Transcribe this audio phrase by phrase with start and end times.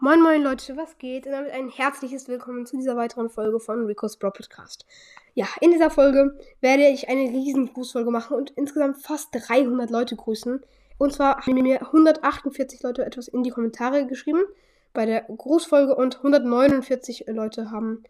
[0.00, 1.26] Moin moin Leute, was geht?
[1.26, 4.86] Und damit ein herzliches Willkommen zu dieser weiteren Folge von Rico's Bro Podcast.
[5.34, 10.14] Ja, in dieser Folge werde ich eine riesen Grußfolge machen und insgesamt fast 300 Leute
[10.14, 10.60] grüßen.
[10.98, 14.44] Und zwar haben mir 148 Leute etwas in die Kommentare geschrieben
[14.92, 18.04] bei der Grußfolge und 149 Leute haben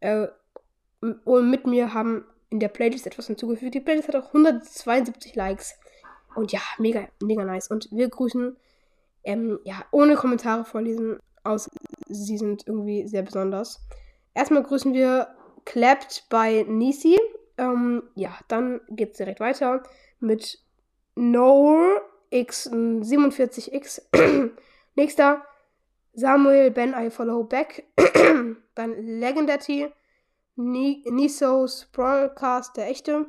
[0.00, 0.26] äh,
[1.00, 3.72] mit mir haben in der Playlist etwas hinzugefügt.
[3.72, 5.78] Die Playlist hat auch 172 Likes.
[6.34, 7.70] Und ja, mega, mega nice.
[7.70, 8.58] Und wir grüßen,
[9.24, 11.70] ähm, ja, ohne Kommentare vorlesen, aus.
[12.08, 13.80] Sie sind irgendwie sehr besonders.
[14.34, 15.28] Erstmal grüßen wir
[15.64, 17.18] Clapped bei Nisi.
[17.58, 19.82] Ähm, ja, dann geht es direkt weiter
[20.18, 20.58] mit
[21.14, 22.00] No
[22.32, 24.02] X47X.
[24.94, 25.44] Nächster
[26.14, 27.86] Samuel Ben I Follow Back.
[28.74, 29.92] dann Legendary.
[30.56, 33.26] Nisos Broadcast, der echte.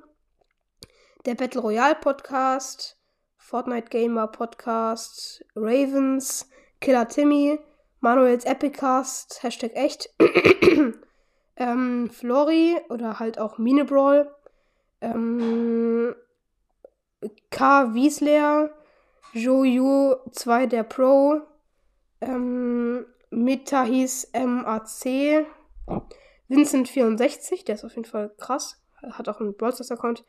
[1.25, 2.97] Der Battle Royale Podcast.
[3.37, 5.45] Fortnite Gamer Podcast.
[5.55, 6.49] Ravens.
[6.79, 7.59] Killer Timmy.
[8.01, 10.09] Manuels Epicast, Hashtag echt.
[11.55, 14.29] ähm, Flori oder halt auch Minebrawl.
[15.01, 16.15] Ähm,
[17.51, 17.93] K.
[17.93, 18.71] Wiesler.
[19.33, 21.41] Jojo 2 der Pro.
[22.21, 25.45] Ähm, Metahis MAC.
[26.49, 28.81] Vincent64, der ist auf jeden Fall krass.
[29.01, 30.25] Hat auch einen Brawlstars-Account.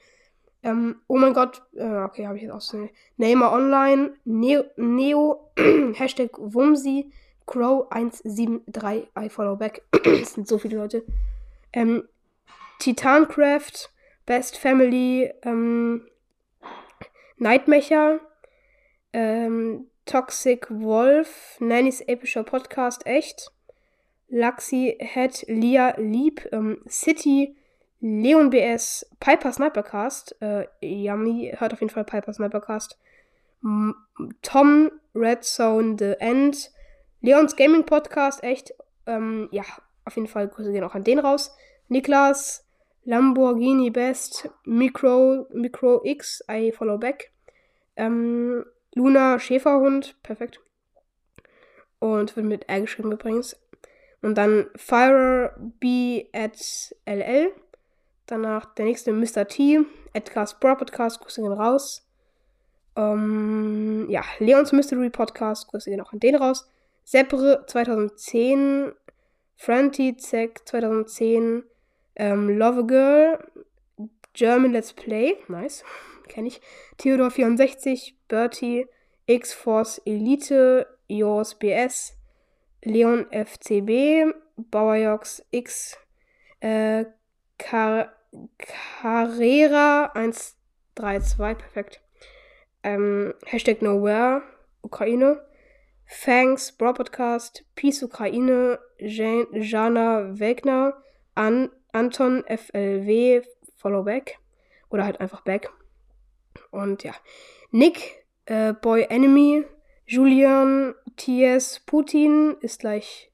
[0.62, 2.88] Ähm, oh mein Gott, äh, okay, habe ich jetzt auch so.
[3.16, 5.50] Neymar Online, Neo, Neo
[5.94, 7.10] Hashtag Wumsi,
[7.46, 9.82] Crow 173, I follow back.
[10.04, 11.04] es sind so viele Leute.
[11.72, 12.08] Ähm,
[12.78, 13.90] Titancraft,
[14.26, 16.06] Best Family, ähm,
[17.36, 18.20] Nightmecher,
[19.12, 23.52] ähm, Toxic Wolf, Nannys epischer Podcast, echt.
[24.28, 27.54] Laxi, Head, Lia, Lieb, ähm, City,
[28.00, 32.98] Leon BS, Piper Snipercast, äh, Yummy, hört auf jeden Fall Piper Snipercast.
[33.62, 33.94] M
[34.42, 36.72] Tom, Red Zone, The End,
[37.22, 38.74] Leons Gaming Podcast, echt,
[39.06, 39.62] ähm, ja,
[40.04, 41.56] auf jeden Fall Grüße gehen auch an den raus.
[41.88, 42.66] Niklas,
[43.04, 47.30] Lamborghini Best, Micro, Micro X, I follow back.
[47.94, 48.64] Ähm,
[48.94, 50.60] Luna Schäferhund, perfekt.
[52.00, 53.56] Und wird mit R geschrieben übrigens.
[54.20, 56.58] Und dann Fire B at
[57.06, 57.52] LL.
[58.26, 59.46] Danach der nächste Mr.
[59.46, 59.80] T,
[60.12, 62.04] Edgar's Bro Podcast, Grüße gehen raus.
[62.96, 66.71] Ähm, ja, Leons Mystery Podcast, Grüße gehen auch an den raus.
[67.04, 68.92] Sepre 2010,
[69.56, 71.64] Franti Zack 2010,
[72.16, 73.38] ähm, Love a Girl,
[74.34, 75.84] German Let's Play, nice,
[76.28, 76.60] kenne ich,
[76.98, 78.86] Theodor 64, Bertie,
[79.26, 82.14] X-Force Elite, Yours BS,
[82.84, 85.96] Leon FCB, Bauerjox X,
[86.60, 87.04] äh,
[87.58, 88.12] Car
[88.58, 92.00] Carrera 132, perfekt.
[92.82, 94.42] Ähm, Hashtag Nowhere,
[94.82, 95.40] Ukraine.
[96.12, 100.94] Fangs, Bro Podcast, Peace Ukraine, Jana Wegner,
[101.34, 103.42] An Anton FLW,
[103.76, 104.38] Follow Back.
[104.90, 105.70] Oder halt einfach Back.
[106.70, 107.14] Und ja.
[107.70, 109.64] Nick, äh, Boy Enemy,
[110.06, 113.30] Julian, TS, Putin ist gleich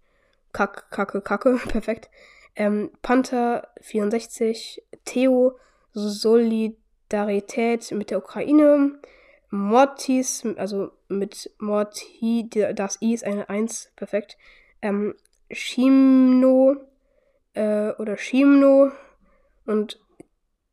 [0.53, 2.09] Kack, Kacke, Kacke, perfekt.
[2.55, 5.59] Ähm, Panther 64, Theo,
[5.93, 9.00] Solidarität mit der Ukraine,
[9.51, 14.37] Mortis, also mit Morti, das I ist eine 1, perfekt.
[14.83, 15.15] Ähm,
[15.51, 16.77] Shimno
[17.55, 18.91] äh, oder Shimno
[19.67, 19.99] und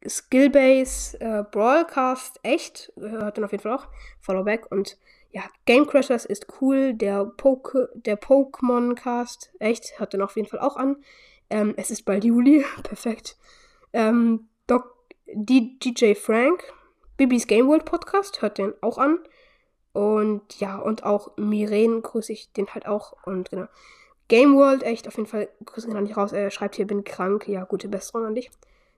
[0.07, 3.87] Skillbase äh, Brawlcast, echt, hört dann auf jeden Fall auch,
[4.19, 4.97] Followback und
[5.35, 10.47] ja, Game Crashers ist cool, der, Poke, der Pokémon Cast, echt, hört dann auf jeden
[10.47, 11.03] Fall auch an.
[11.49, 13.37] Ähm, es ist bald Juli, perfekt.
[13.91, 14.95] Ähm, Doc,
[15.27, 16.63] DJ Frank,
[17.17, 19.19] Bibis Game World Podcast, hört den auch an.
[19.93, 23.13] Und ja, und auch Miren grüße ich den halt auch.
[23.25, 23.67] Und genau.
[24.27, 26.33] Game World, echt, auf jeden Fall grüße ihn nicht raus.
[26.33, 27.47] Er schreibt hier, bin krank.
[27.47, 28.51] Ja, gute Besserung an dich.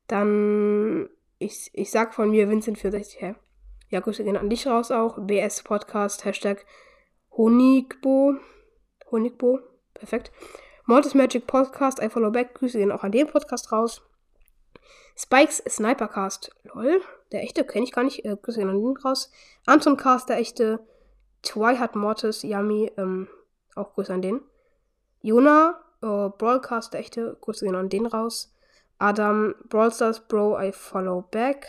[0.07, 3.35] Dann, ich, ich sag von mir Vincent 64, hä?
[3.89, 5.17] Ja, Grüße gehen an dich raus auch.
[5.19, 6.65] BS Podcast, Hashtag
[7.31, 8.35] Honigbo.
[9.11, 9.59] Honigbo,
[9.93, 10.31] perfekt.
[10.85, 12.55] Mortis Magic Podcast, I follow back.
[12.55, 14.01] Grüße gehen auch an den Podcast raus.
[15.15, 16.51] Spikes Snipercast.
[16.63, 17.01] Lol.
[17.31, 18.23] Der echte kenne ich gar nicht.
[18.25, 19.31] Äh, Grüße gehen an den raus.
[19.65, 20.79] Anton Cast, der echte.
[21.43, 22.91] Twilight Mortis, Yummy.
[22.97, 23.27] Ähm,
[23.75, 24.41] auch Grüße an den.
[25.21, 27.37] Jona, äh, Brawlcast, der echte.
[27.41, 28.53] Grüße gehen an den raus.
[28.99, 31.67] Adam, Brawlstars Bro, I follow back.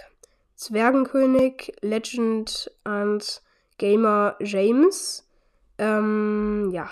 [0.54, 3.42] Zwergenkönig, Legend und
[3.78, 5.26] Gamer James.
[5.78, 6.88] Ähm, ja.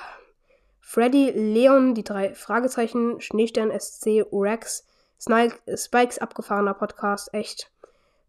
[0.80, 4.86] Freddy, Leon, die drei Fragezeichen, Schneestern SC, Rex,
[5.18, 7.70] Spikes abgefahrener Podcast, echt.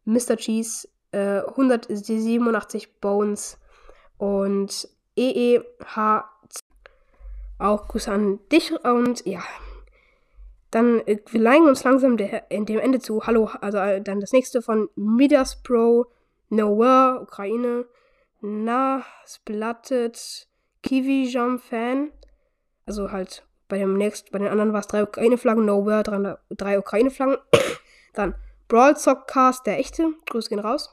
[0.05, 0.37] Mr.
[0.37, 3.57] Cheese, äh, 187 Bones
[4.17, 6.23] und EEH.
[7.59, 9.43] Auch Grüße an dich und ja.
[10.71, 13.25] Dann, äh, wir neigen uns langsam der, dem Ende zu.
[13.25, 16.05] Hallo, also äh, dann das nächste von Midas Pro,
[16.49, 17.85] Nowhere, Ukraine,
[18.41, 20.47] Na, Splatted,
[20.83, 22.11] Kiwi Jump Fan.
[22.85, 26.79] Also halt bei dem nächsten, bei den anderen war es drei Ukraine-Flaggen, Nowhere, drei, drei
[26.79, 27.37] Ukraine-Flaggen.
[28.13, 28.35] dann
[28.67, 30.13] Brawl Sockcast, der echte.
[30.29, 30.89] Grüße gehen raus.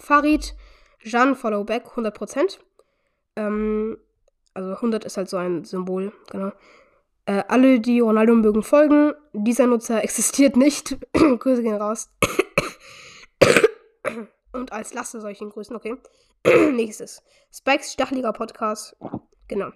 [0.00, 0.54] Farid,
[1.00, 2.58] Jean Followback, 100%.
[3.36, 3.98] Ähm,
[4.54, 6.52] also 100 ist halt so ein Symbol, genau.
[7.24, 9.14] Äh, alle, die Ronaldo mögen, folgen.
[9.32, 10.98] Dieser Nutzer existiert nicht.
[11.12, 12.10] Grüße gehen raus.
[14.52, 15.96] Und als ich ihn grüßen, okay.
[16.72, 17.22] Nächstes.
[17.52, 18.96] Spikes Stacheliger Podcast.
[19.48, 19.70] Genau.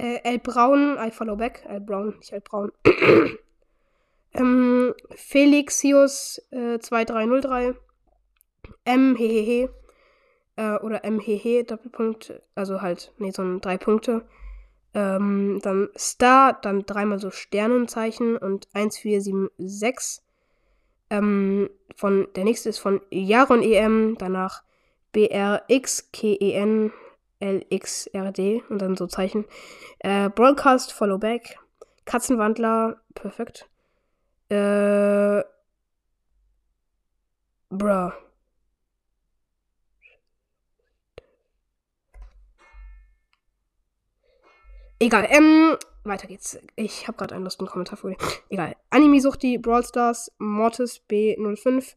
[0.00, 1.62] Äh, El Braun, I follow back.
[1.68, 2.72] El Braun, nicht El Braun.
[4.32, 7.74] ähm, Felixius äh, 2303.
[8.86, 9.68] M, hehehe.
[10.56, 12.40] Äh, oder M, hehe, Doppelpunkt.
[12.54, 14.24] Also halt, nee, so ein drei Punkte.
[14.94, 20.22] Ähm, dann Star, dann dreimal so Sternenzeichen und 1476.
[21.10, 24.62] Ähm, von, der nächste ist von Jaron EM, danach
[25.12, 26.90] BRXKEN
[27.40, 29.44] LXRD und dann so Zeichen.
[29.98, 31.58] Äh, Broadcast, Follow Back,
[32.04, 33.68] Katzenwandler, perfekt.
[34.48, 35.42] Äh,
[37.70, 38.12] bruh.
[45.02, 46.58] Egal, ähm, weiter geht's.
[46.76, 48.14] Ich habe gerade einen lustigen Kommentar vor
[48.50, 48.76] Egal.
[48.90, 51.94] Anime Suchti, Brawl Stars, Mortis B05,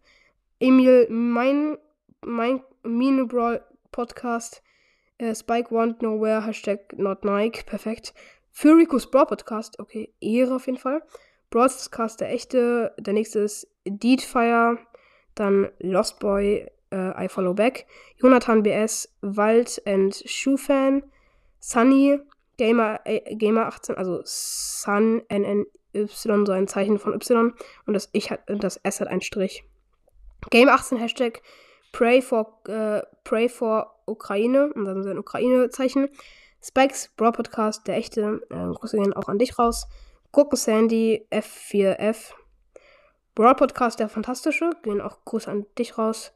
[0.60, 1.78] Emil, mein,
[2.22, 3.62] mein Mine Brawl
[3.92, 4.64] Podcast,
[5.24, 8.14] äh, Spike Want Nowhere, Hashtag Not Nike, perfekt.
[8.52, 11.02] Furicus Brawl Podcast, okay, Ehre auf jeden Fall.
[11.50, 12.94] Brawl Stars Cast, der echte.
[12.98, 14.78] Der nächste ist Deedfire,
[15.36, 17.86] dann Lost Boy, äh, I Follow Back,
[18.18, 21.04] Jonathan BS, Wald and Shoe Fan,
[21.60, 22.20] Sunny,
[22.58, 25.66] Gamer, äh, Gamer 18, also Sun, NNY,
[26.08, 27.54] so ein Zeichen von Y
[27.86, 29.64] und das Ich das S hat einen Strich.
[30.50, 31.42] Game 18 Hashtag
[31.94, 36.10] Pray for, äh, Pray for Ukraine und dann so ein Ukraine-Zeichen.
[36.62, 39.88] Spikes Bro Podcast, der echte, äh, Grüße gehen auch an dich raus.
[40.32, 42.34] Gurken Sandy F4F.
[43.36, 46.34] Brawl Podcast, der fantastische, gehen auch Grüße an dich raus.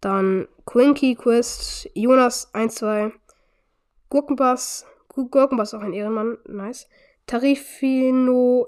[0.00, 3.12] Dann Quinky Quest, Jonas 12,
[4.10, 6.88] Gurkenbass, Gurkenbass auch ein Ehrenmann, nice.
[7.26, 8.66] Tarifino,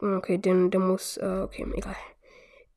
[0.00, 1.96] Okay, den, der muss, äh, okay, egal.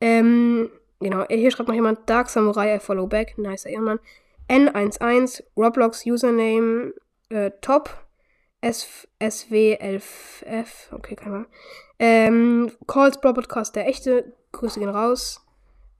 [0.00, 3.38] Ähm, Genau, hier schreibt noch jemand Dark Samurai, I follow back.
[3.38, 4.00] Nicer Ehrenmann.
[4.50, 6.92] N11, Roblox Username,
[7.30, 8.04] äh, Top,
[8.62, 11.46] SW11F, okay, keine Ahnung.
[11.98, 15.40] Ähm, Calls Bro Podcast, der echte, Grüße gehen raus.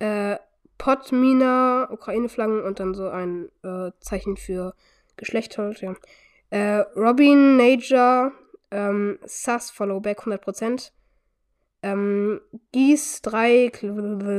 [0.00, 0.36] Äh,
[0.78, 4.74] Potmina, Ukraine-Flaggen und dann so ein äh, Zeichen für
[5.16, 5.94] Geschlecht halt, ja.
[6.48, 8.32] Äh, Robin, Naja,
[8.70, 10.90] ähm, Sus, Follow Back 100%.
[11.82, 12.40] Ähm,
[12.72, 13.72] Gies 3,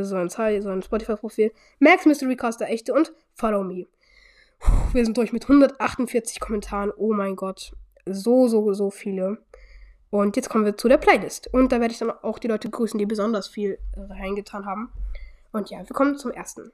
[0.04, 1.52] so ein, so ein Spotify-Profil.
[1.80, 3.88] Max Mystery Caster echte und Follow Me.
[4.94, 6.92] Wir sind durch mit 148 Kommentaren.
[6.96, 7.74] Oh mein Gott.
[8.06, 9.38] So, so, so viele.
[10.10, 11.48] Und jetzt kommen wir zu der Playlist.
[11.54, 14.92] Und da werde ich dann auch die Leute grüßen, die besonders viel reingetan haben.
[15.52, 16.72] Und ja, wir kommen zum ersten.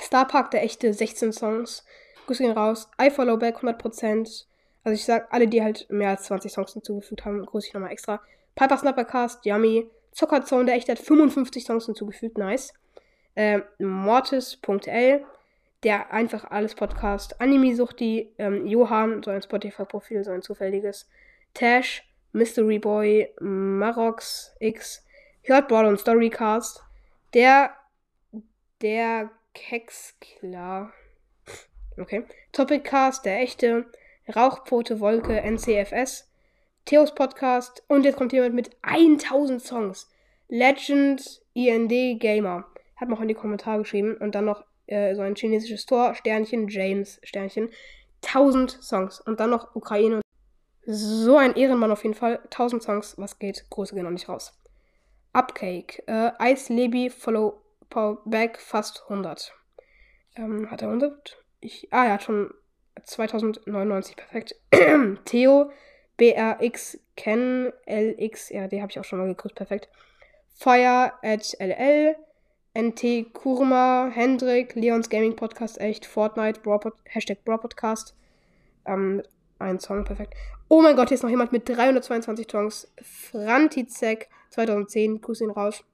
[0.00, 1.84] Star Park, der echte 16 Songs.
[2.26, 2.88] Grüße gehen raus.
[3.00, 4.46] I Follow Back 100%.
[4.84, 7.92] Also ich sag, alle, die halt mehr als 20 Songs hinzugefügt haben, grüße ich nochmal
[7.92, 8.20] extra.
[8.54, 9.90] Piper Snappercast, Yummy.
[10.12, 12.72] Zuckerzone, der echt hat 55 Songs hinzugefügt, nice.
[13.34, 15.24] Ähm, Mortis.l,
[15.82, 17.40] der einfach alles Podcast.
[17.40, 21.08] Anime-Suchti, ähm, Johann, so ein Spotify-Profil, so ein zufälliges.
[21.52, 25.04] Tash, Mystery Boy, Marox X,
[25.42, 26.82] Hört und Storycast.
[27.34, 27.74] Der,
[28.84, 30.92] der Keksklar.
[31.98, 32.24] Okay.
[32.52, 33.86] Topicast, der echte.
[34.36, 36.30] Rauchpfote Wolke, NCFS.
[36.84, 40.10] Theos Podcast und jetzt kommt jemand mit 1000 Songs.
[40.48, 42.66] Legend IND Gamer.
[42.96, 46.68] Hat noch in die Kommentare geschrieben und dann noch äh, so ein chinesisches Tor, Sternchen,
[46.68, 47.70] James, Sternchen.
[48.26, 50.20] 1000 Songs und dann noch Ukraine.
[50.84, 52.38] So ein Ehrenmann auf jeden Fall.
[52.44, 53.64] 1000 Songs, was geht?
[53.70, 54.52] Grüße gehen noch nicht raus.
[55.32, 56.02] Upcake.
[56.06, 59.52] Äh, Ice Lebi, Follow Power Back, fast 100.
[60.36, 61.38] Ähm, hat er 100?
[61.60, 62.52] Ich, ah, er hat schon
[63.02, 64.54] 2099, perfekt.
[65.24, 65.70] Theo,
[66.16, 69.88] BRX, Ken, LX, ja, die habe ich auch schon mal gegrüßt, perfekt.
[70.54, 72.16] Fire at LL,
[72.76, 78.14] NT Kurma, Hendrik, Leons Gaming Podcast, echt, Fortnite, Brawl, Hashtag Brawl Podcast.
[78.86, 79.22] Ähm,
[79.58, 80.34] ein Song, perfekt.
[80.68, 82.92] Oh mein Gott, hier ist noch jemand mit 322 Songs.
[83.02, 85.84] Frantizek 2010, grüße ihn raus.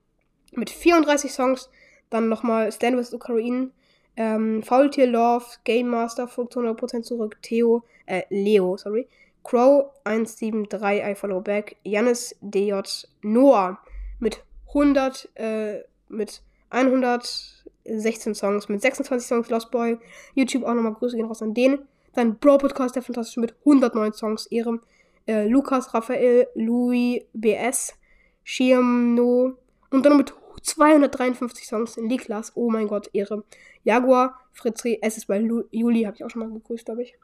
[0.52, 1.70] Mit 34 Songs.
[2.10, 3.70] Dann nochmal Stand with Ukraine.
[4.16, 7.38] Ähm, Faultier Love, Game Master, Fuchs 100% zurück.
[7.42, 9.08] Theo, äh, Leo, sorry.
[9.42, 11.76] Crow 173, I follow back.
[11.84, 12.80] Janis DJ,
[13.22, 13.78] Noah
[14.18, 19.98] mit 100, äh, mit 116 Songs, mit 26 Songs Lost Boy.
[20.34, 21.78] YouTube auch nochmal Grüße gehen raus an den.
[22.14, 24.46] Dann Bro Podcast, der fantastisch mit 109 Songs.
[24.46, 24.80] Ehre.
[25.26, 27.94] Äh, Lukas, Raphael, Louis, BS,
[28.42, 29.54] Schirmno.
[29.90, 32.52] Und dann mit 253 Songs in Niklas.
[32.54, 33.44] Oh mein Gott, Ehre.
[33.84, 37.16] Jaguar, Fritzri, es ist bei Lu Juli, habe ich auch schon mal gegrüßt, glaube ich.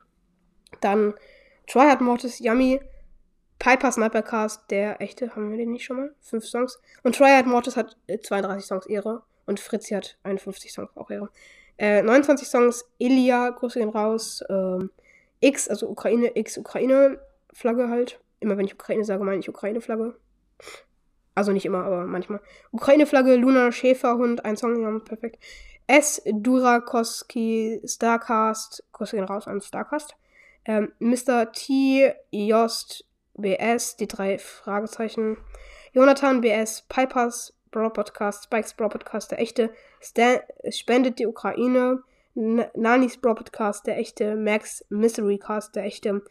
[0.80, 1.14] Dann
[1.66, 2.80] Tryhard Mortis, Yummy,
[3.58, 6.14] Piper Snipercast, der echte, haben wir den nicht schon mal?
[6.20, 6.80] Fünf Songs.
[7.02, 9.22] Und Tryhard Mortis hat 32 äh, Songs, Ehre.
[9.46, 11.30] Und Fritzi hat 51 Songs, auch Ehre.
[11.78, 14.42] Äh, 29 Songs, Ilia, Grüße gehen raus.
[14.48, 14.90] Ähm,
[15.40, 17.18] X, also Ukraine, X, Ukraine,
[17.52, 18.20] Flagge halt.
[18.40, 20.14] Immer wenn ich Ukraine sage, meine ich Ukraine-Flagge.
[21.36, 22.40] Also nicht immer, aber manchmal.
[22.72, 25.38] Ukraine-Flagge, Luna, Schäferhund, ein Song, ja, perfekt.
[25.86, 30.16] S, Durakoski, Starcast, Grüße gehen raus an Starcast.
[30.64, 31.52] Ähm, Mr.
[31.52, 35.36] T, Jost, BS, die drei Fragezeichen.
[35.92, 40.40] Jonathan, BS, Pipers, Bro Podcast, Spikes Bro Podcast, der echte, Stan
[40.70, 42.02] spendet die Ukraine,
[42.34, 46.22] N Nanis Bro Podcast, der echte, Max Mystery Cast, der echte,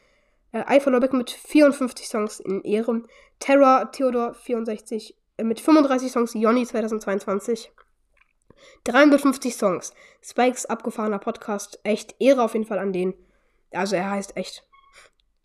[0.56, 3.04] äh, Eiffel Lobbeck mit 54 Songs in Ehre,
[3.40, 7.72] Terror Theodor 64 äh, mit 35 Songs, Jonny 2022.
[8.86, 9.94] 350 Songs.
[10.24, 11.80] Spikes abgefahrener Podcast.
[11.84, 13.14] Echt Ehre auf jeden Fall an den.
[13.72, 14.66] Also er heißt echt.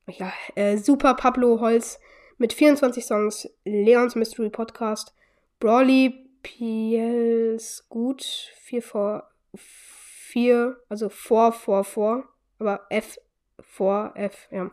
[0.07, 1.99] Ja, äh, Super Pablo Holz
[2.39, 3.51] mit 24 Songs.
[3.65, 5.13] Leons Mystery Podcast.
[5.59, 8.23] Brawly PLs gut.
[8.63, 12.29] 4 vor 4, also vor, vor, vor.
[12.61, 13.19] Aber F
[13.63, 14.71] vor, F, ja.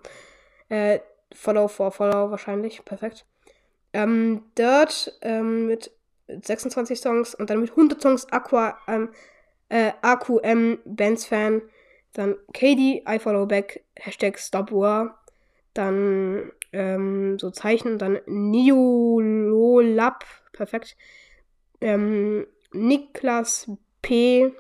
[0.70, 1.00] Äh,
[1.34, 2.84] Follow, vor, Follow wahrscheinlich.
[2.86, 3.26] Perfekt.
[3.94, 5.92] Ähm, Dirt ähm, mit
[6.28, 9.10] 26 Songs und dann mit 100 Songs Aqua, ähm,
[9.70, 11.62] äh, AQM, Bands Fan.
[12.14, 15.24] Dann Katie, I Follow Back, Hashtag Stop War.
[15.74, 17.98] Dann ähm, so Zeichen.
[17.98, 20.98] Dann Niololab, perfekt.
[21.82, 23.70] Ähm, Niklas
[24.02, 24.52] P.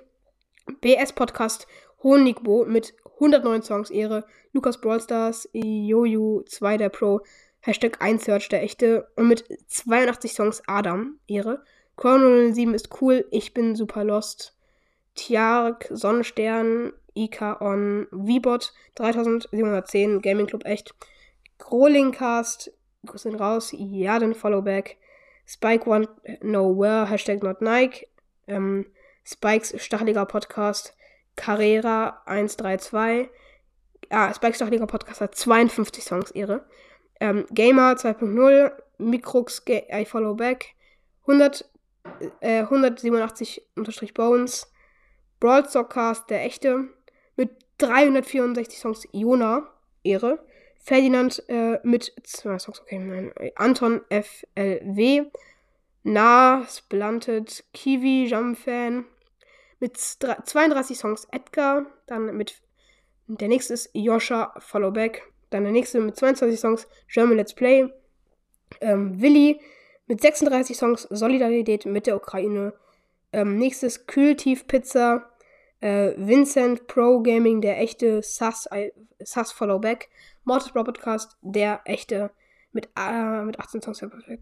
[0.81, 1.67] BS Podcast
[2.03, 4.25] Honigbo mit 109 Songs Ehre.
[4.53, 7.21] Lukas Brawlstars, Joju 2 der Pro,
[7.59, 11.63] Hashtag 1 Search der echte und mit 82 Songs Adam Ehre.
[11.95, 14.55] Chrono 7 ist cool, ich bin super lost.
[15.15, 20.93] Tiark, Sonnenstern, Ika on, V-Bot 3710, Gaming Club echt.
[21.57, 22.71] Grolingcast,
[23.05, 24.97] Grüßen raus, ja, den Followback.
[25.47, 26.09] Spike Want
[26.43, 28.05] Nowhere, Hashtag Not Nike,
[28.47, 28.85] ähm,
[29.23, 30.96] Spikes Stacheliger Podcast,
[31.37, 33.29] Carrera 132,
[34.09, 36.65] ah, Spikes Stacheliger Podcast hat 52 Songs, ihre.
[37.21, 40.73] Ähm, Gamer 2.0, Micrux I Follow Back,
[41.21, 41.63] 100,
[42.41, 44.69] äh, 187-Bones,
[45.39, 46.89] Brawl Cast, der echte,
[47.37, 49.65] mit 364 Songs, Iona,
[50.03, 50.45] Ehre.
[50.79, 53.33] Ferdinand äh, mit zwei Songs, okay, nein.
[53.55, 55.25] Anton FLW,
[56.03, 59.05] Na, Splanted, Kiwi, Jumfan
[59.79, 62.61] mit 32 Songs Edgar, dann mit
[63.27, 67.89] der nächste ist Yosha Followback, dann der nächste mit 22 Songs German Let's Play,
[68.81, 69.59] ähm, Willi
[70.07, 72.73] mit 36 Songs Solidarität mit der Ukraine,
[73.33, 75.29] ähm, nächstes Kühltief Pizza,
[75.81, 80.09] äh, Vincent Pro Gaming, der echte Sus, I, Sus Followback,
[80.43, 82.31] Mortis Bro Podcast, der echte
[82.71, 84.01] mit, äh, mit 18 Songs,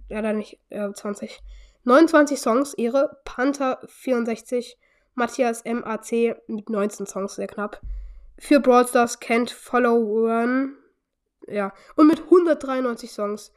[0.09, 1.41] ja, dann nicht äh, 20.
[1.83, 4.77] 29 Songs, ihre Panther 64,
[5.15, 7.81] Matthias MAC mit 19 Songs, sehr knapp.
[8.37, 10.73] Für Brawl Stars kennt Follow One,
[11.47, 13.53] ja, und mit 193 Songs,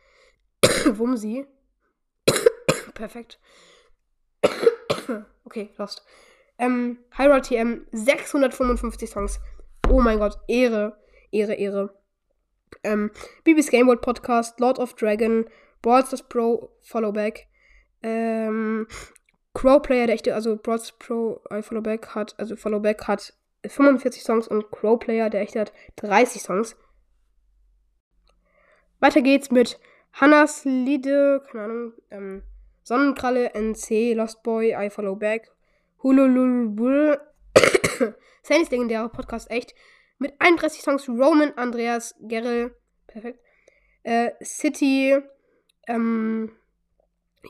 [0.87, 1.47] Wumsi,
[2.95, 3.41] perfekt.
[5.45, 6.05] okay, lost.
[6.59, 9.41] Ähm, Hyrule TM, 655 Songs.
[9.89, 10.97] Oh mein Gott, Ehre,
[11.31, 11.95] Ehre, Ehre.
[12.85, 13.11] Ähm,
[13.45, 15.47] Bibis Game World Podcast, Lord of Dragon,
[15.83, 17.47] Brawlstars Pro, Followback.
[18.03, 18.87] Ähm,
[19.55, 23.35] Crowplayer, der echte, also Brawlstars Pro, I Followback hat, also Followback hat
[23.67, 26.77] 45 Songs und Crowplayer, der echte, hat 30 Songs.
[29.01, 29.79] Weiter geht's mit
[30.13, 32.43] Hannas Liede, keine Ahnung, ähm,
[32.83, 35.51] Sonnenkralle, NC, Lost Boy, I Follow Back,
[36.03, 37.21] Hulululul,
[38.43, 39.75] Sandys legendärer Podcast, echt,
[40.19, 42.75] mit 31 Songs, Roman, Andreas, Gerl,
[43.07, 43.41] perfekt,
[44.03, 45.17] äh, City,
[45.87, 46.53] ähm,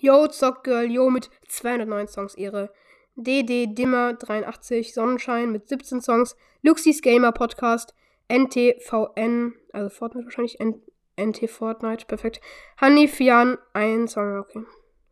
[0.00, 2.70] Yo, Zock Girl, Yo mit 209 Songs, ihre
[3.16, 7.94] DD Dimmer 83, Sonnenschein mit 17 Songs, Luxis Gamer Podcast,
[8.28, 10.82] NTVN, also Fortnite wahrscheinlich, N
[11.20, 12.40] NT Fortnite, perfekt.
[12.80, 14.62] Honey Fian, ein Song, okay.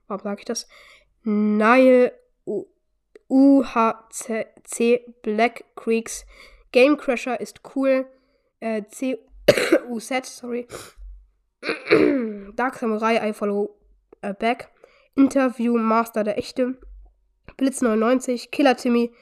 [0.06, 0.68] Warum sage ich das?
[1.24, 2.12] Nile
[3.28, 6.24] UHC Black Creeks.
[6.70, 8.06] Game Crasher ist cool.
[8.60, 10.68] Äh, CUZ, sorry.
[12.54, 13.76] Dark Samurai, I follow
[14.24, 14.70] uh, back.
[15.16, 16.78] Interview Master der Echte.
[17.56, 19.12] Blitz 99, Killer Timmy.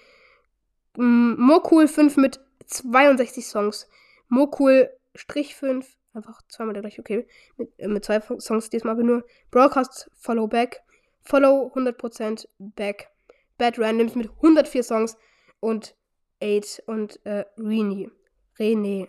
[0.96, 3.88] Mokul 5 mit 62 Songs.
[4.28, 7.26] Mokul Strich 5 Einfach zweimal der gleiche, okay.
[7.56, 9.24] Mit, äh, mit zwei Songs diesmal aber nur.
[9.50, 10.82] Broadcast, Follow Back.
[11.22, 13.10] Follow 100% Back.
[13.58, 15.16] Bad Randoms mit 104 Songs.
[15.58, 15.96] Und
[16.40, 18.10] 8 und äh, Rini.
[18.58, 19.08] René.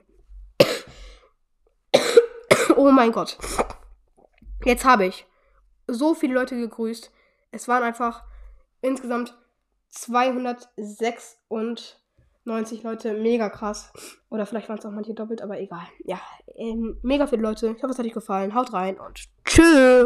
[2.75, 3.37] oh mein Gott.
[4.63, 5.27] Jetzt habe ich
[5.87, 7.11] so viele Leute gegrüßt.
[7.51, 8.23] Es waren einfach
[8.81, 9.37] insgesamt
[9.89, 12.01] 206 und
[12.45, 13.91] 90 Leute, mega krass.
[14.29, 15.87] Oder vielleicht waren es auch manche doppelt, aber egal.
[16.03, 16.19] Ja,
[16.55, 17.73] ähm, mega viele Leute.
[17.75, 18.53] Ich hoffe, es hat euch gefallen.
[18.53, 20.03] Haut rein und tschüss.